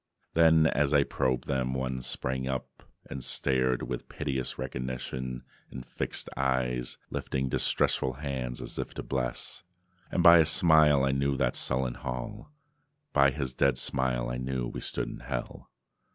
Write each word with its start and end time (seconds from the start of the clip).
Then, 0.33 0.65
as 0.65 0.95
I 0.95 1.03
probed 1.03 1.43
them, 1.45 1.75
one 1.75 2.01
sprang 2.01 2.47
up, 2.47 2.81
and 3.07 3.23
stared 3.23 3.83
With 3.83 4.09
piteous 4.09 4.57
recognition 4.57 5.43
in 5.69 5.83
fixed 5.83 6.27
eyes, 6.35 6.97
Lifting 7.11 7.49
distressful 7.49 8.13
hands 8.13 8.63
as 8.63 8.79
if 8.79 8.95
to 8.95 9.03
bless. 9.03 9.61
And 10.09 10.23
by 10.23 10.39
his 10.39 10.49
smile 10.49 11.05
I 11.05 11.11
knew 11.11 11.37
that 11.37 11.55
sullen 11.55 11.93
hall. 11.93 12.49
By 13.13 13.29
his 13.29 13.53
dead 13.53 13.77
smile 13.77 14.27
I 14.31 14.37
knew 14.37 14.67
we 14.69 14.81
stood 14.81 15.07
in 15.07 15.19
Hell. 15.19 15.69